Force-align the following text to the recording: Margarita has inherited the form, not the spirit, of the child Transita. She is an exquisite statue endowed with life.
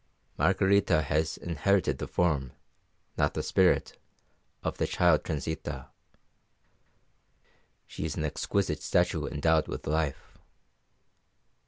Margarita 0.35 1.03
has 1.03 1.37
inherited 1.37 1.99
the 1.99 2.07
form, 2.07 2.53
not 3.19 3.35
the 3.35 3.43
spirit, 3.43 3.99
of 4.63 4.79
the 4.79 4.87
child 4.87 5.23
Transita. 5.23 5.89
She 7.85 8.05
is 8.05 8.15
an 8.15 8.25
exquisite 8.25 8.81
statue 8.81 9.27
endowed 9.27 9.67
with 9.67 9.85
life. 9.85 10.39